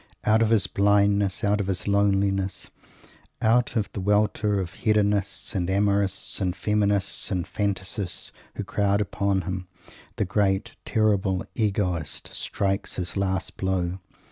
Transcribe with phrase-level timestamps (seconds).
[0.25, 2.71] Out of his blindness, out of his loneliness,
[3.39, 9.41] out of the welter of hedonists and amorists and feminists and fantasists who crowded upon
[9.41, 9.67] him,
[10.15, 13.99] the great, terrible egoist strikes his last blow!